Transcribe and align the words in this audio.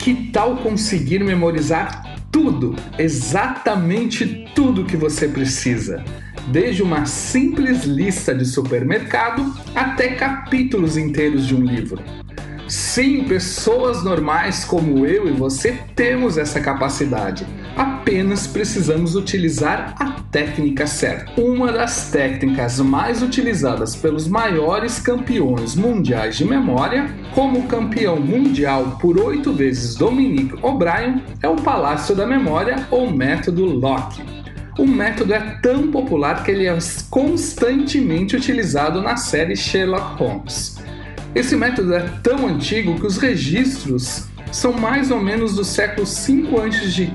Que 0.00 0.30
tal 0.32 0.56
conseguir 0.56 1.22
memorizar 1.22 2.16
tudo, 2.32 2.74
exatamente 2.98 4.50
tudo 4.54 4.86
que 4.86 4.96
você 4.96 5.28
precisa? 5.28 6.02
Desde 6.48 6.82
uma 6.82 7.04
simples 7.04 7.84
lista 7.84 8.34
de 8.34 8.46
supermercado 8.46 9.54
até 9.74 10.14
capítulos 10.14 10.96
inteiros 10.96 11.46
de 11.46 11.54
um 11.54 11.60
livro. 11.60 12.02
Sim, 12.66 13.24
pessoas 13.24 14.02
normais 14.02 14.64
como 14.64 15.04
eu 15.04 15.28
e 15.28 15.32
você 15.32 15.78
temos 15.94 16.38
essa 16.38 16.60
capacidade. 16.60 17.46
Apenas 18.00 18.46
precisamos 18.46 19.14
utilizar 19.14 19.94
a 19.98 20.22
técnica 20.32 20.86
certa. 20.86 21.38
Uma 21.38 21.70
das 21.70 22.10
técnicas 22.10 22.80
mais 22.80 23.22
utilizadas 23.22 23.94
pelos 23.94 24.26
maiores 24.26 24.98
campeões 24.98 25.74
mundiais 25.74 26.38
de 26.38 26.46
memória, 26.46 27.14
como 27.34 27.58
o 27.58 27.66
campeão 27.68 28.18
mundial 28.18 28.96
por 28.98 29.18
oito 29.18 29.52
vezes 29.52 29.96
Dominique 29.96 30.56
O'Brien, 30.62 31.22
é 31.42 31.48
o 31.48 31.56
Palácio 31.56 32.16
da 32.16 32.26
Memória 32.26 32.86
ou 32.90 33.10
método 33.10 33.66
Locke. 33.66 34.22
O 34.78 34.86
método 34.86 35.34
é 35.34 35.58
tão 35.60 35.88
popular 35.88 36.42
que 36.42 36.50
ele 36.50 36.66
é 36.66 36.78
constantemente 37.10 38.34
utilizado 38.34 39.02
na 39.02 39.18
série 39.18 39.54
Sherlock 39.54 40.18
Holmes. 40.18 40.78
Esse 41.34 41.54
método 41.54 41.92
é 41.92 42.00
tão 42.22 42.48
antigo 42.48 42.98
que 42.98 43.06
os 43.06 43.18
registros 43.18 44.26
são 44.50 44.72
mais 44.72 45.10
ou 45.10 45.20
menos 45.20 45.54
do 45.54 45.64
século 45.64 46.06
5 46.06 46.60
a.C. 46.60 47.10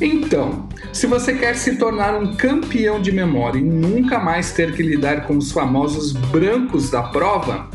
Então, 0.00 0.66
se 0.92 1.06
você 1.06 1.34
quer 1.34 1.56
se 1.56 1.76
tornar 1.76 2.14
um 2.14 2.36
campeão 2.36 3.00
de 3.00 3.10
memória 3.10 3.58
e 3.58 3.62
nunca 3.62 4.18
mais 4.18 4.52
ter 4.52 4.74
que 4.74 4.82
lidar 4.82 5.26
com 5.26 5.38
os 5.38 5.52
famosos 5.52 6.12
brancos 6.12 6.90
da 6.90 7.02
prova, 7.02 7.70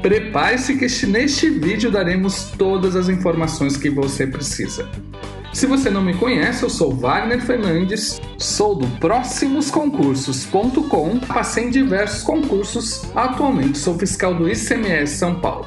prepare-se 0.00 0.76
que 0.76 0.86
neste 1.06 1.50
vídeo 1.50 1.90
daremos 1.90 2.52
todas 2.56 2.96
as 2.96 3.10
informações 3.10 3.76
que 3.76 3.90
você 3.90 4.26
precisa. 4.26 4.88
Se 5.52 5.66
você 5.66 5.90
não 5.90 6.00
me 6.02 6.14
conhece, 6.14 6.62
eu 6.62 6.70
sou 6.70 6.94
Wagner 6.94 7.42
Fernandes, 7.42 8.18
sou 8.38 8.74
do 8.74 8.86
próximosconcursos.com, 8.98 11.18
passei 11.20 11.64
em 11.64 11.70
diversos 11.70 12.22
concursos, 12.22 13.10
atualmente 13.14 13.76
sou 13.78 13.98
fiscal 13.98 14.34
do 14.34 14.48
ICMS 14.48 15.16
São 15.16 15.40
Paulo. 15.40 15.66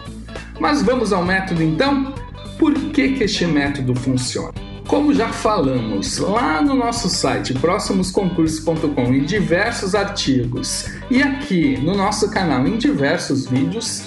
Mas 0.60 0.82
vamos 0.82 1.14
ao 1.14 1.24
método 1.24 1.62
então? 1.64 2.14
Por 2.58 2.74
que, 2.74 3.14
que 3.14 3.24
este 3.24 3.46
método 3.48 3.96
funciona? 3.96 4.69
Como 4.90 5.14
já 5.14 5.30
falamos 5.30 6.18
lá 6.18 6.64
no 6.64 6.74
nosso 6.74 7.10
site 7.10 7.54
próximosconcursos.com 7.54 9.14
em 9.14 9.24
diversos 9.24 9.94
artigos 9.94 10.88
e 11.12 11.22
aqui 11.22 11.78
no 11.78 11.94
nosso 11.94 12.32
canal 12.32 12.66
em 12.68 12.76
diversos 12.76 13.46
vídeos, 13.48 14.02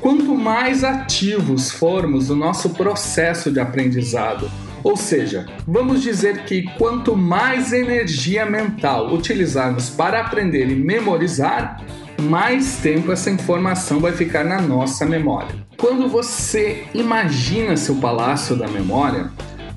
quanto 0.00 0.34
mais 0.34 0.84
ativos 0.84 1.70
formos 1.70 2.30
no 2.30 2.34
nosso 2.34 2.70
processo 2.70 3.52
de 3.52 3.60
aprendizado, 3.60 4.50
ou 4.82 4.96
seja, 4.96 5.44
vamos 5.68 6.00
dizer 6.00 6.44
que 6.44 6.62
quanto 6.78 7.14
mais 7.14 7.70
energia 7.70 8.46
mental 8.46 9.12
utilizarmos 9.12 9.90
para 9.90 10.22
aprender 10.22 10.70
e 10.70 10.74
memorizar, 10.74 11.84
mais 12.22 12.78
tempo 12.78 13.12
essa 13.12 13.30
informação 13.30 14.00
vai 14.00 14.12
ficar 14.12 14.44
na 14.44 14.62
nossa 14.62 15.04
memória. 15.04 15.54
Quando 15.76 16.08
você 16.08 16.84
imagina 16.94 17.76
seu 17.76 17.96
palácio 17.96 18.56
da 18.56 18.66
memória, 18.66 19.30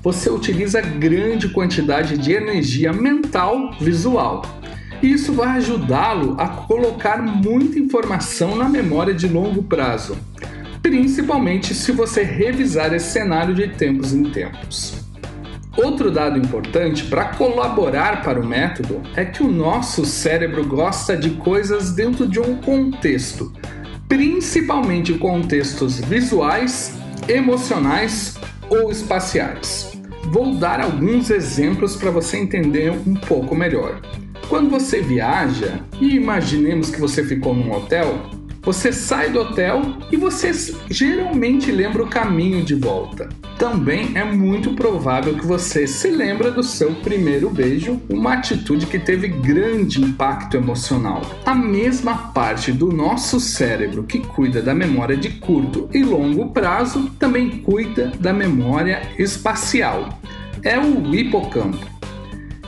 você 0.06 0.30
utiliza 0.30 0.80
grande 0.80 1.48
quantidade 1.48 2.16
de 2.16 2.30
energia 2.30 2.92
mental 2.92 3.72
visual. 3.80 4.40
Isso 5.02 5.32
vai 5.32 5.56
ajudá-lo 5.56 6.36
a 6.38 6.46
colocar 6.46 7.20
muita 7.20 7.76
informação 7.76 8.54
na 8.54 8.68
memória 8.68 9.12
de 9.12 9.26
longo 9.26 9.64
prazo, 9.64 10.16
principalmente 10.80 11.74
se 11.74 11.90
você 11.90 12.22
revisar 12.22 12.94
esse 12.94 13.10
cenário 13.10 13.52
de 13.52 13.66
tempos 13.66 14.14
em 14.14 14.30
tempos. 14.30 15.04
Outro 15.76 16.08
dado 16.08 16.38
importante 16.38 17.02
para 17.06 17.30
colaborar 17.34 18.22
para 18.22 18.40
o 18.40 18.46
método 18.46 19.02
é 19.16 19.24
que 19.24 19.42
o 19.42 19.50
nosso 19.50 20.04
cérebro 20.04 20.64
gosta 20.64 21.16
de 21.16 21.30
coisas 21.30 21.90
dentro 21.90 22.28
de 22.28 22.38
um 22.38 22.54
contexto, 22.58 23.52
principalmente 24.06 25.14
contextos 25.14 25.98
visuais, 25.98 26.96
emocionais 27.28 28.38
ou 28.70 28.92
espaciais. 28.92 29.95
Vou 30.30 30.56
dar 30.56 30.80
alguns 30.80 31.30
exemplos 31.30 31.94
para 31.96 32.10
você 32.10 32.36
entender 32.36 32.90
um 32.90 33.14
pouco 33.14 33.54
melhor. 33.54 34.00
Quando 34.48 34.68
você 34.68 35.00
viaja, 35.00 35.80
e 36.00 36.16
imaginemos 36.16 36.90
que 36.90 37.00
você 37.00 37.24
ficou 37.24 37.54
num 37.54 37.72
hotel, 37.72 38.28
você 38.66 38.92
sai 38.92 39.30
do 39.30 39.38
hotel 39.38 39.80
e 40.10 40.16
você 40.16 40.50
geralmente 40.90 41.70
lembra 41.70 42.02
o 42.02 42.08
caminho 42.08 42.64
de 42.64 42.74
volta. 42.74 43.28
Também 43.56 44.10
é 44.16 44.24
muito 44.24 44.72
provável 44.72 45.34
que 45.34 45.46
você 45.46 45.86
se 45.86 46.10
lembra 46.10 46.50
do 46.50 46.64
seu 46.64 46.92
primeiro 46.96 47.48
beijo, 47.48 48.02
uma 48.08 48.32
atitude 48.32 48.86
que 48.86 48.98
teve 48.98 49.28
grande 49.28 50.02
impacto 50.02 50.56
emocional. 50.56 51.22
A 51.46 51.54
mesma 51.54 52.32
parte 52.32 52.72
do 52.72 52.92
nosso 52.92 53.38
cérebro 53.38 54.02
que 54.02 54.18
cuida 54.18 54.60
da 54.60 54.74
memória 54.74 55.16
de 55.16 55.30
curto 55.30 55.88
e 55.94 56.02
longo 56.02 56.50
prazo 56.50 57.08
também 57.20 57.58
cuida 57.58 58.10
da 58.18 58.32
memória 58.32 59.00
espacial. 59.16 60.18
É 60.64 60.76
o 60.76 61.14
hipocampo. 61.14 61.86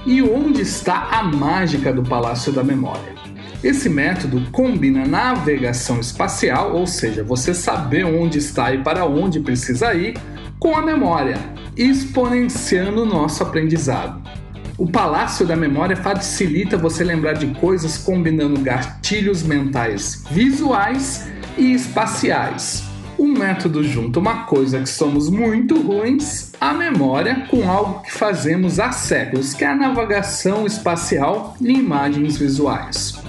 E 0.07 0.23
onde 0.23 0.63
está 0.63 1.09
a 1.11 1.25
mágica 1.25 1.93
do 1.93 2.05
Palácio 2.05 2.53
da 2.53 2.63
Memória? 2.63 3.18
Esse 3.63 3.89
método 3.89 4.41
combina 4.53 5.05
navegação 5.05 5.99
espacial, 5.99 6.77
ou 6.77 6.87
seja, 6.87 7.25
você 7.25 7.53
saber 7.53 8.05
onde 8.05 8.39
está 8.39 8.73
e 8.73 8.83
para 8.85 9.05
onde 9.05 9.41
precisa 9.41 9.95
ir, 9.95 10.17
com 10.61 10.77
a 10.77 10.83
memória, 10.83 11.37
exponenciando 11.77 13.03
o 13.03 13.07
nosso 13.07 13.43
aprendizado. 13.43 14.23
O 14.77 14.87
Palácio 14.87 15.45
da 15.45 15.57
Memória 15.57 15.97
facilita 15.97 16.77
você 16.77 17.03
lembrar 17.03 17.33
de 17.33 17.49
coisas 17.59 17.99
combinando 17.99 18.61
gatilhos 18.61 19.43
mentais 19.43 20.25
visuais 20.31 21.29
e 21.57 21.73
espaciais. 21.73 22.85
O 23.19 23.27
método 23.27 23.83
junta 23.83 24.21
uma 24.21 24.45
coisa 24.45 24.79
que 24.79 24.89
somos 24.89 25.29
muito 25.29 25.81
ruins, 25.83 26.53
a 26.61 26.73
memória, 26.73 27.45
com 27.51 27.69
algo 27.69 28.03
que 28.03 28.13
fazemos 28.13 28.79
há 28.79 28.93
séculos, 28.93 29.53
que 29.53 29.65
é 29.65 29.67
a 29.67 29.75
navegação 29.75 30.65
espacial 30.65 31.57
e 31.61 31.73
imagens 31.73 32.37
visuais. 32.37 33.21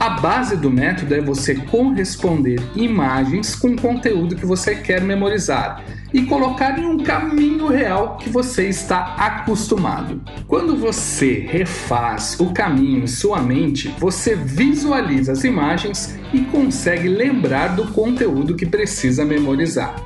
A 0.00 0.08
base 0.08 0.56
do 0.56 0.70
método 0.70 1.14
é 1.14 1.20
você 1.20 1.54
corresponder 1.54 2.58
imagens 2.74 3.54
com 3.54 3.76
conteúdo 3.76 4.34
que 4.34 4.46
você 4.46 4.74
quer 4.74 5.02
memorizar 5.02 5.84
e 6.10 6.22
colocar 6.22 6.78
em 6.78 6.86
um 6.86 7.04
caminho 7.04 7.66
real 7.66 8.16
que 8.16 8.30
você 8.30 8.66
está 8.66 9.14
acostumado. 9.16 10.22
Quando 10.48 10.74
você 10.74 11.46
refaz 11.46 12.40
o 12.40 12.50
caminho 12.50 13.04
em 13.04 13.06
sua 13.06 13.42
mente, 13.42 13.94
você 13.98 14.34
visualiza 14.34 15.32
as 15.32 15.44
imagens 15.44 16.18
e 16.32 16.40
consegue 16.46 17.06
lembrar 17.06 17.76
do 17.76 17.88
conteúdo 17.88 18.56
que 18.56 18.64
precisa 18.64 19.22
memorizar. 19.22 19.96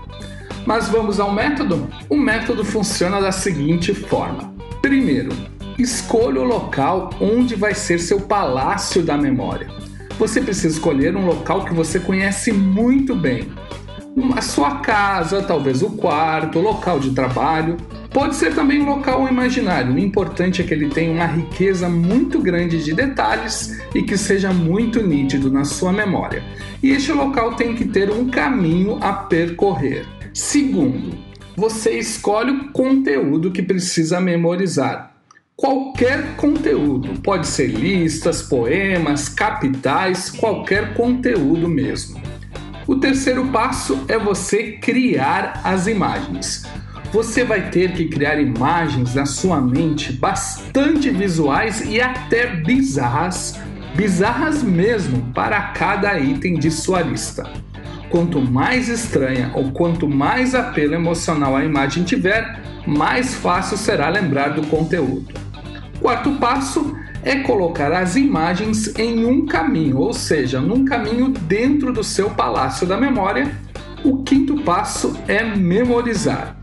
Mas 0.66 0.88
vamos 0.88 1.21
ao 1.21 1.32
método? 1.32 1.88
O 2.11 2.16
método 2.16 2.65
funciona 2.65 3.21
da 3.21 3.31
seguinte 3.31 3.94
forma: 3.94 4.53
primeiro, 4.82 5.31
escolha 5.78 6.41
o 6.41 6.44
local 6.44 7.11
onde 7.21 7.55
vai 7.55 7.76
ser 7.76 8.00
seu 8.00 8.22
palácio 8.22 9.00
da 9.00 9.16
memória 9.16 9.83
você 10.19 10.41
precisa 10.41 10.69
escolher 10.69 11.16
um 11.16 11.26
local 11.26 11.64
que 11.64 11.75
você 11.75 11.98
conhece 11.98 12.52
muito 12.52 13.14
bem. 13.14 13.48
A 14.36 14.41
sua 14.41 14.76
casa, 14.76 15.42
talvez 15.42 15.82
o 15.82 15.91
quarto, 15.91 16.58
o 16.58 16.62
local 16.62 17.00
de 17.00 17.10
trabalho. 17.10 17.76
Pode 18.12 18.36
ser 18.36 18.54
também 18.54 18.80
um 18.80 18.86
local 18.86 19.28
imaginário. 19.28 19.92
O 19.92 19.98
importante 19.98 20.62
é 20.62 20.64
que 20.64 20.72
ele 20.72 20.88
tenha 20.88 21.10
uma 21.10 21.26
riqueza 21.26 21.88
muito 21.88 22.38
grande 22.38 22.84
de 22.84 22.94
detalhes 22.94 23.80
e 23.92 24.02
que 24.02 24.16
seja 24.16 24.52
muito 24.52 25.02
nítido 25.02 25.50
na 25.50 25.64
sua 25.64 25.92
memória. 25.92 26.44
E 26.81 26.91
este 26.91 27.10
local 27.10 27.56
tem 27.56 27.75
que 27.75 27.86
ter 27.86 28.10
um 28.10 28.31
caminho 28.31 28.98
a 29.00 29.12
percorrer. 29.12 30.06
Segundo, 30.32 31.19
você 31.56 31.98
escolhe 31.98 32.52
o 32.52 32.72
conteúdo 32.72 33.50
que 33.50 33.62
precisa 33.62 34.20
memorizar 34.20 35.13
qualquer 35.56 36.36
conteúdo. 36.36 37.20
Pode 37.20 37.46
ser 37.46 37.68
listas, 37.68 38.42
poemas, 38.42 39.28
capitais, 39.28 40.30
qualquer 40.30 40.94
conteúdo 40.94 41.68
mesmo. 41.68 42.20
O 42.86 42.96
terceiro 42.96 43.46
passo 43.46 44.04
é 44.08 44.18
você 44.18 44.72
criar 44.72 45.60
as 45.64 45.86
imagens. 45.86 46.64
Você 47.12 47.44
vai 47.44 47.70
ter 47.70 47.92
que 47.92 48.06
criar 48.06 48.40
imagens 48.40 49.14
na 49.14 49.24
sua 49.24 49.60
mente 49.60 50.12
bastante 50.12 51.10
visuais 51.10 51.80
e 51.80 52.00
até 52.00 52.56
bizarras, 52.56 53.58
bizarras 53.94 54.62
mesmo 54.62 55.32
para 55.32 55.60
cada 55.68 56.18
item 56.18 56.54
de 56.54 56.70
sua 56.70 57.00
lista. 57.00 57.48
Quanto 58.10 58.40
mais 58.40 58.88
estranha 58.88 59.52
ou 59.54 59.70
quanto 59.70 60.08
mais 60.08 60.54
apelo 60.54 60.94
emocional 60.94 61.56
a 61.56 61.64
imagem 61.64 62.02
tiver, 62.04 62.60
mais 62.86 63.34
fácil 63.34 63.76
será 63.76 64.08
lembrar 64.08 64.48
do 64.48 64.66
conteúdo. 64.66 65.44
Quarto 66.00 66.32
passo 66.32 66.96
é 67.23 67.37
colocar 67.37 67.93
as 67.93 68.17
imagens 68.17 68.94
em 68.99 69.25
um 69.25 69.46
caminho, 69.46 69.99
ou 69.99 70.12
seja, 70.12 70.61
num 70.61 70.85
caminho 70.85 71.29
dentro 71.29 71.93
do 71.93 72.05
seu 72.05 72.31
palácio 72.31 72.87
da 72.87 72.96
memória. 72.96 73.56
O 74.05 74.23
quinto 74.23 74.62
passo 74.62 75.17
é 75.26 75.43
memorizar. 75.43 76.56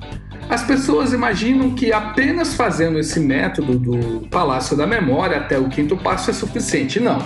As 0.48 0.64
pessoas 0.64 1.14
imaginam 1.14 1.72
que 1.72 1.94
apenas 1.94 2.54
fazendo 2.54 3.00
esse 3.00 3.20
método 3.20 3.80
do 3.80 4.28
Palácio 4.28 4.76
da 4.76 4.86
Memória 4.86 5.38
até 5.38 5.58
o 5.58 5.70
quinto 5.70 5.96
passo 5.96 6.30
é 6.30 6.34
suficiente. 6.34 7.00
Não. 7.00 7.20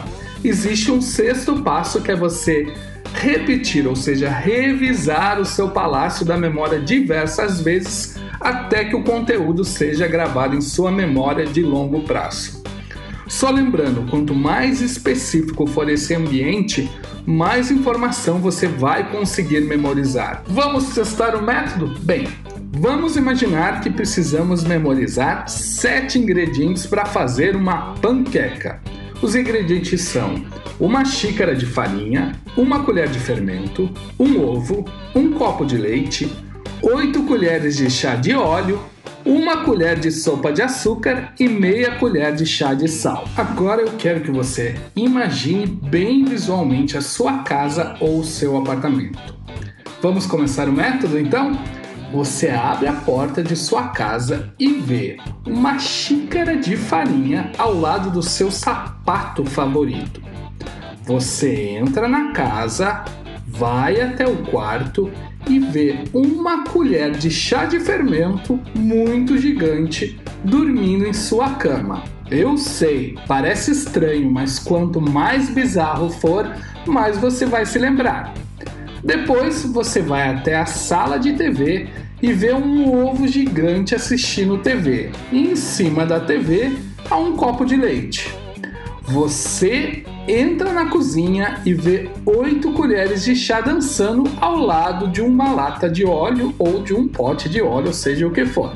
Existe 0.44 0.92
um 0.92 1.02
sexto 1.02 1.64
passo 1.64 2.02
que 2.02 2.12
é 2.12 2.16
você 2.16 2.72
repetir, 3.16 3.88
ou 3.88 3.96
seja, 3.96 4.30
revisar 4.30 5.40
o 5.40 5.46
seu 5.46 5.70
palácio 5.70 6.26
da 6.26 6.38
memória 6.38 6.80
diversas 6.80 7.62
vezes 7.62 8.16
até 8.40 8.86
que 8.86 8.96
o 8.96 9.04
conteúdo 9.04 9.64
seja 9.64 10.08
gravado 10.08 10.56
em 10.56 10.62
sua 10.62 10.92
memória 10.92 11.46
de 11.46 11.62
longo 11.62 12.02
prazo. 12.02 12.64
Só 13.28 13.50
lembrando, 13.50 14.08
quanto 14.10 14.36
mais 14.36 14.82
específico 14.82 15.66
for 15.66 15.90
esse 15.90 16.14
ambiente, 16.14 16.90
mais 17.26 17.72
informação 17.72 18.38
você 18.38 18.68
vai 18.68 19.10
conseguir 19.10 19.62
memorizar. 19.62 20.44
Vamos 20.48 20.94
testar 20.94 21.36
o 21.36 21.42
método? 21.42 22.00
Bem, 22.02 22.28
vamos 22.72 23.16
imaginar 23.16 23.82
que 23.82 23.90
precisamos 23.90 24.64
memorizar 24.64 25.50
sete 25.50 26.20
ingredientes 26.20 26.86
para 26.86 27.06
fazer 27.06 27.56
uma 27.56 27.96
panqueca. 27.96 28.80
Os 29.22 29.36
ingredientes 29.36 30.02
são 30.02 30.46
uma 30.80 31.06
xícara 31.06 31.56
de 31.56 31.66
farinha, 31.66 32.34
uma 32.58 32.84
colher 32.84 33.08
de 33.08 33.20
fermento, 33.20 33.90
um 34.20 34.40
ovo, 34.42 34.86
um 35.16 35.32
copo 35.32 35.66
de 35.66 35.78
leite, 35.78 36.32
8 36.82 37.24
colheres 37.24 37.78
de 37.78 37.90
chá 37.90 38.16
de 38.16 38.34
óleo, 38.34 38.80
uma 39.26 39.64
colher 39.64 40.00
de 40.00 40.12
sopa 40.12 40.52
de 40.52 40.62
açúcar 40.62 41.34
e 41.40 41.48
meia 41.48 41.96
colher 41.96 42.36
de 42.36 42.46
chá 42.46 42.74
de 42.74 42.88
sal. 42.88 43.28
Agora 43.36 43.82
eu 43.82 43.92
quero 43.98 44.22
que 44.22 44.30
você 44.30 44.76
imagine 44.96 45.66
bem 45.66 46.24
visualmente 46.24 46.98
a 46.98 47.02
sua 47.02 47.40
casa 47.40 47.96
ou 48.00 48.20
o 48.20 48.24
seu 48.24 48.56
apartamento. 48.58 49.18
Vamos 50.02 50.28
começar 50.28 50.70
o 50.70 50.74
método 50.74 51.18
então? 51.18 51.58
Você 52.16 52.48
abre 52.48 52.88
a 52.88 52.94
porta 52.94 53.44
de 53.44 53.58
sua 53.58 53.90
casa 53.90 54.54
e 54.58 54.70
vê 54.76 55.18
uma 55.46 55.78
xícara 55.78 56.56
de 56.56 56.78
farinha 56.78 57.52
ao 57.58 57.78
lado 57.78 58.10
do 58.10 58.24
seu 58.24 58.50
sapato 58.50 59.44
favorito. 59.44 60.22
Você 61.04 61.72
entra 61.72 62.08
na 62.08 62.32
casa, 62.32 63.04
vai 63.46 64.00
até 64.00 64.26
o 64.26 64.38
quarto 64.46 65.12
e 65.46 65.60
vê 65.60 66.06
uma 66.14 66.64
colher 66.64 67.12
de 67.12 67.30
chá 67.30 67.66
de 67.66 67.82
fermento 67.82 68.58
muito 68.74 69.38
gigante 69.38 70.18
dormindo 70.42 71.06
em 71.06 71.12
sua 71.12 71.56
cama. 71.56 72.02
Eu 72.32 72.58
sei, 72.58 73.18
parece 73.28 73.72
estranho, 73.72 74.32
mas 74.32 74.58
quanto 74.58 75.02
mais 75.02 75.50
bizarro 75.50 76.10
for, 76.10 76.50
mais 76.88 77.18
você 77.18 77.46
vai 77.46 77.66
se 77.66 77.78
lembrar. 77.78 78.34
Depois 79.04 79.64
você 79.64 80.02
vai 80.02 80.30
até 80.30 80.56
a 80.56 80.66
sala 80.66 81.20
de 81.20 81.34
TV 81.34 82.05
e 82.22 82.32
vê 82.34 82.54
um 82.54 83.06
ovo 83.06 83.28
gigante 83.28 83.96
assistindo 83.96 84.58
TV. 84.58 85.12
E 85.32 85.40
em 85.40 85.56
cima 85.56 86.06
da 86.06 86.20
TV 86.20 86.72
há 87.10 87.18
um 87.18 87.36
copo 87.36 87.66
de 87.66 87.76
leite. 87.76 88.34
Você 89.04 90.04
entra 90.28 90.74
na 90.74 90.88
cozinha 90.88 91.62
e 91.66 91.74
vê 91.74 92.10
oito 92.26 92.72
colheres 92.72 93.26
de 93.26 93.36
chá 93.36 93.62
dançando 93.62 94.24
ao 94.42 94.58
lado 94.58 95.08
de 95.08 95.22
uma 95.22 95.52
lata 95.52 95.90
de 95.90 96.04
óleo 96.04 96.54
ou 96.58 96.82
de 96.82 96.94
um 96.94 97.08
pote 97.08 97.48
de 97.48 97.62
óleo, 97.62 97.94
seja 97.94 98.28
o 98.28 98.32
que 98.32 98.46
for. 98.46 98.74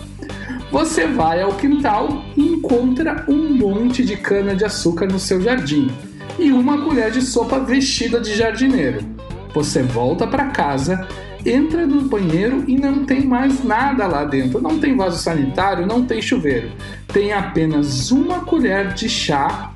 Você 0.71 1.07
vai 1.07 1.41
ao 1.41 1.53
quintal 1.53 2.23
e 2.37 2.41
encontra 2.41 3.25
um 3.27 3.51
monte 3.55 4.05
de 4.05 4.15
cana 4.15 4.55
de 4.55 4.63
açúcar 4.63 5.07
no 5.07 5.17
seu 5.17 5.41
jardim 5.41 5.89
e 6.37 6.51
uma 6.51 6.83
colher 6.83 7.09
de 7.11 7.23
sopa 7.23 7.59
vestida 7.59 8.21
de 8.21 8.35
jardineiro. 8.35 9.03
Você 9.51 9.81
volta 9.81 10.27
para 10.27 10.49
casa, 10.49 11.07
entra 11.45 11.85
no 11.85 12.01
banheiro 12.01 12.63
e 12.67 12.77
não 12.77 13.05
tem 13.05 13.25
mais 13.25 13.63
nada 13.63 14.07
lá 14.07 14.23
dentro. 14.23 14.61
Não 14.61 14.79
tem 14.79 14.95
vaso 14.95 15.21
sanitário, 15.21 15.85
não 15.85 16.05
tem 16.05 16.21
chuveiro. 16.21 16.71
Tem 17.11 17.33
apenas 17.33 18.11
uma 18.11 18.41
colher 18.41 18.93
de 18.93 19.09
chá 19.09 19.73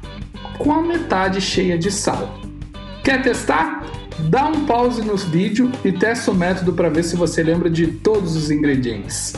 com 0.58 0.72
a 0.72 0.82
metade 0.82 1.42
cheia 1.42 1.78
de 1.78 1.92
sal. 1.92 2.40
Quer 3.04 3.22
testar? 3.22 3.84
Dá 4.30 4.48
um 4.48 4.66
pause 4.66 5.02
no 5.02 5.18
vídeo 5.18 5.72
e 5.84 5.92
testa 5.92 6.32
o 6.32 6.36
método 6.36 6.74
para 6.74 6.90
ver 6.90 7.04
se 7.04 7.16
você 7.16 7.42
lembra 7.44 7.70
de 7.70 7.88
todos 7.88 8.36
os 8.36 8.52
ingredientes. 8.52 9.34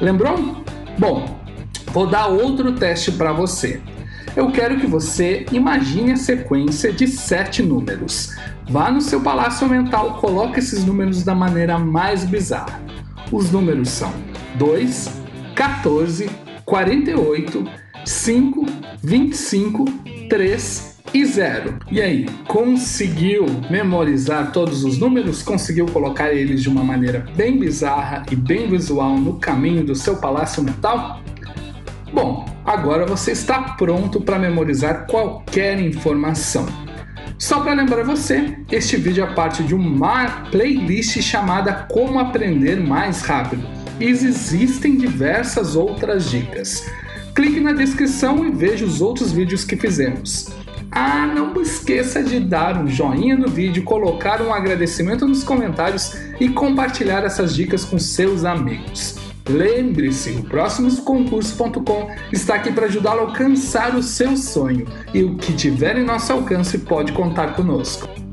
Lembrou? 0.00 0.62
Bom, 0.98 1.40
vou 1.92 2.06
dar 2.06 2.26
outro 2.26 2.72
teste 2.72 3.12
para 3.12 3.32
você. 3.32 3.80
Eu 4.36 4.50
quero 4.50 4.78
que 4.78 4.86
você 4.86 5.46
imagine 5.50 6.12
a 6.12 6.16
sequência 6.16 6.92
de 6.92 7.08
sete 7.08 7.62
números. 7.62 8.36
Vá 8.68 8.90
no 8.90 9.00
seu 9.00 9.22
palácio 9.22 9.66
mental, 9.66 10.18
coloque 10.20 10.58
esses 10.58 10.84
números 10.84 11.24
da 11.24 11.34
maneira 11.34 11.78
mais 11.78 12.22
bizarra. 12.22 12.78
Os 13.32 13.50
números 13.50 13.88
são 13.88 14.12
2, 14.56 15.10
14, 15.54 16.28
48, 16.66 17.64
5, 18.04 18.66
25, 19.02 19.84
3 20.28 21.00
e 21.14 21.24
0. 21.24 21.78
E 21.90 22.02
aí, 22.02 22.26
conseguiu 22.46 23.46
memorizar 23.70 24.52
todos 24.52 24.84
os 24.84 24.98
números? 24.98 25.42
Conseguiu 25.42 25.86
colocar 25.86 26.30
eles 26.34 26.62
de 26.62 26.68
uma 26.68 26.84
maneira 26.84 27.24
bem 27.34 27.58
bizarra 27.58 28.22
e 28.30 28.36
bem 28.36 28.68
visual 28.68 29.16
no 29.16 29.38
caminho 29.38 29.82
do 29.82 29.94
seu 29.94 30.16
palácio 30.16 30.62
mental? 30.62 31.22
Bom, 32.12 32.55
agora 32.66 33.06
você 33.06 33.30
está 33.30 33.62
pronto 33.62 34.20
para 34.20 34.38
memorizar 34.38 35.06
qualquer 35.06 35.80
informação. 35.80 36.66
Só 37.38 37.60
para 37.60 37.74
lembrar 37.74 38.02
você, 38.02 38.56
este 38.70 38.96
vídeo 38.96 39.24
é 39.24 39.34
parte 39.34 39.62
de 39.62 39.74
uma 39.74 40.46
playlist 40.50 41.20
chamada 41.20 41.86
Como 41.90 42.18
Aprender 42.18 42.80
Mais 42.80 43.22
Rápido. 43.22 43.66
E 44.00 44.04
existem 44.04 44.96
diversas 44.96 45.76
outras 45.76 46.30
dicas. 46.30 46.84
Clique 47.34 47.60
na 47.60 47.72
descrição 47.72 48.44
e 48.46 48.50
veja 48.50 48.84
os 48.84 49.00
outros 49.00 49.32
vídeos 49.32 49.64
que 49.64 49.76
fizemos. 49.76 50.48
Ah, 50.90 51.26
não 51.26 51.46
esqueça 51.60 52.22
de 52.22 52.40
dar 52.40 52.78
um 52.78 52.88
joinha 52.88 53.36
no 53.36 53.48
vídeo, 53.48 53.82
colocar 53.82 54.40
um 54.40 54.52
agradecimento 54.52 55.26
nos 55.26 55.44
comentários 55.44 56.16
e 56.40 56.48
compartilhar 56.48 57.24
essas 57.24 57.54
dicas 57.54 57.84
com 57.84 57.98
seus 57.98 58.44
amigos. 58.44 59.25
Lembre-se, 59.48 60.30
o 60.30 60.42
próximo 60.42 60.90
concurso.com 61.02 62.10
está 62.32 62.56
aqui 62.56 62.72
para 62.72 62.86
ajudá-lo 62.86 63.20
a 63.20 63.22
alcançar 63.24 63.94
o 63.94 64.02
seu 64.02 64.36
sonho 64.36 64.86
e 65.14 65.22
o 65.22 65.36
que 65.36 65.52
tiver 65.52 65.96
em 65.96 66.04
nosso 66.04 66.32
alcance 66.32 66.78
pode 66.78 67.12
contar 67.12 67.54
conosco. 67.54 68.25